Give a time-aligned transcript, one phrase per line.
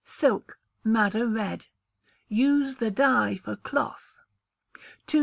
[0.03, 1.67] Silk (Madder Red).
[2.27, 4.15] Use the dye for cloth.
[5.05, 5.19] 2710.